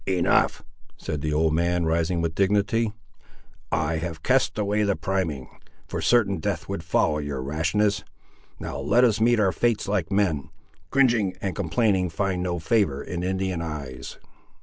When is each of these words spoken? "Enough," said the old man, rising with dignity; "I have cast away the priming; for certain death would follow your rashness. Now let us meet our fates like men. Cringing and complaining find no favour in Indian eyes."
"Enough," 0.07 0.63
said 0.97 1.21
the 1.21 1.31
old 1.31 1.53
man, 1.53 1.85
rising 1.85 2.21
with 2.21 2.33
dignity; 2.33 2.91
"I 3.71 3.97
have 3.97 4.23
cast 4.23 4.57
away 4.57 4.81
the 4.81 4.95
priming; 4.95 5.47
for 5.87 6.01
certain 6.01 6.37
death 6.39 6.67
would 6.67 6.81
follow 6.83 7.19
your 7.19 7.39
rashness. 7.39 8.03
Now 8.59 8.79
let 8.79 9.03
us 9.03 9.21
meet 9.21 9.39
our 9.39 9.51
fates 9.51 9.87
like 9.87 10.11
men. 10.11 10.49
Cringing 10.89 11.35
and 11.39 11.55
complaining 11.55 12.09
find 12.09 12.41
no 12.41 12.57
favour 12.57 13.03
in 13.03 13.21
Indian 13.21 13.61
eyes." 13.61 14.17